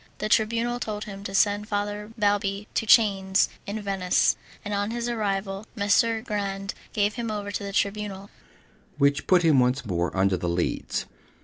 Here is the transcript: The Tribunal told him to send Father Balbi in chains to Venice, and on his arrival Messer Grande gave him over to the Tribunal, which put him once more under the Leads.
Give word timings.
The 0.17 0.29
Tribunal 0.29 0.79
told 0.79 1.03
him 1.03 1.23
to 1.25 1.35
send 1.35 1.67
Father 1.67 2.09
Balbi 2.17 2.65
in 2.75 2.87
chains 2.87 3.49
to 3.67 3.81
Venice, 3.83 4.35
and 4.65 4.73
on 4.73 4.89
his 4.89 5.07
arrival 5.07 5.67
Messer 5.75 6.23
Grande 6.23 6.73
gave 6.91 7.13
him 7.13 7.29
over 7.29 7.51
to 7.51 7.63
the 7.63 7.71
Tribunal, 7.71 8.31
which 8.97 9.27
put 9.27 9.43
him 9.43 9.59
once 9.59 9.85
more 9.85 10.17
under 10.17 10.37
the 10.37 10.49
Leads. 10.49 11.05